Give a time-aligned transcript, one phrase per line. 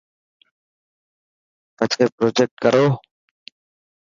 [1.77, 2.85] پڇي پروجيڪٽ ڪرو.